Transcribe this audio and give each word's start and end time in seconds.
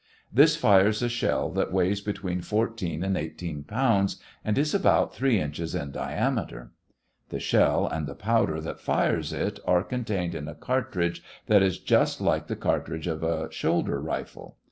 This 0.33 0.55
fires 0.55 1.03
a 1.03 1.09
shell 1.09 1.51
that 1.51 1.71
weighs 1.71 2.01
between 2.01 2.41
fourteen 2.41 3.03
and 3.03 3.15
eighteen 3.15 3.61
pounds 3.63 4.15
and 4.43 4.57
is 4.57 4.73
about 4.73 5.13
three 5.13 5.39
inches 5.39 5.75
in 5.75 5.91
diameter. 5.91 6.71
The 7.29 7.39
shell 7.39 7.85
and 7.85 8.07
the 8.07 8.15
powder 8.15 8.59
that 8.61 8.79
fires 8.79 9.31
it 9.31 9.59
are 9.63 9.83
contained 9.83 10.33
in 10.33 10.47
a 10.47 10.55
cartridge 10.55 11.21
that 11.45 11.61
is 11.61 11.77
just 11.77 12.19
like 12.19 12.47
the 12.47 12.55
cartridge 12.55 13.05
of 13.05 13.21
a 13.21 13.51
shoulder 13.51 14.01
rifle. 14.01 14.57